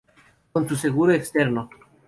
[0.51, 1.69] Con un seguro externo.